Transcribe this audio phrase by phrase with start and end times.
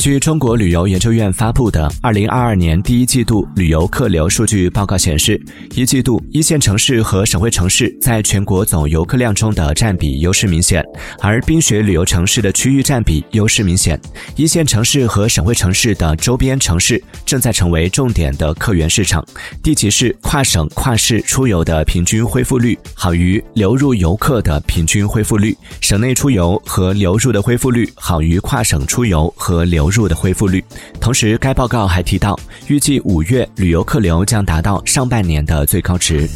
[0.00, 5.38] 据中国旅游研究院发布的《二零二二年第一季度旅游客流数据报告》显示，
[5.74, 10.82] 一季度一线城市和省会城市在全国总游客量中的占比优势明显，
[11.20, 14.00] 而冰雪旅游城市的区域占比优势明显。
[14.36, 19.22] 一线城市和省会城市的周边城市正在成为重点的客源市场。
[19.62, 29.89] 地级市跨省跨市出游的平均恢复率好于流入游客的平均恢复率，省内出游和流入的恢复率好于跨省出游和流。
[29.90, 30.64] 入的恢复率。
[31.00, 32.38] 同时，该报告还提到，
[32.68, 36.28] 预计五月旅游客流将达到上半年的最高值。